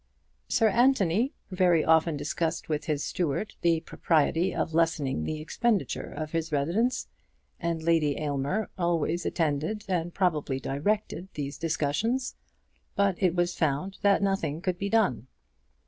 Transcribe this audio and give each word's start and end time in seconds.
Sir 0.47 0.67
Anthony 0.69 1.31
very 1.51 1.85
often 1.85 2.17
discussed 2.17 2.67
with 2.69 2.85
his 2.85 3.03
steward 3.03 3.53
the 3.61 3.81
propriety 3.81 4.51
of 4.51 4.73
lessening 4.73 5.25
the 5.25 5.39
expenditure 5.39 6.11
of 6.11 6.31
his 6.31 6.51
residence, 6.51 7.07
and 7.59 7.83
Lady 7.83 8.17
Aylmer 8.17 8.71
always 8.79 9.27
attended 9.27 9.85
and 9.87 10.11
probably 10.11 10.59
directed 10.59 11.29
these 11.35 11.59
discussions; 11.59 12.35
but 12.95 13.21
it 13.21 13.35
was 13.35 13.53
found 13.55 13.99
that 14.01 14.23
nothing 14.23 14.59
could 14.59 14.79
be 14.79 14.89
done. 14.89 15.27